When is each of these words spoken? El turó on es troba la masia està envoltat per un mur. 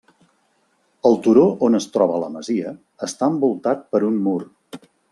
El 1.09 1.17
turó 1.27 1.43
on 1.69 1.79
es 1.81 1.87
troba 1.97 2.23
la 2.25 2.31
masia 2.39 2.75
està 3.09 3.31
envoltat 3.37 3.89
per 3.95 4.07
un 4.13 4.23
mur. 4.29 4.39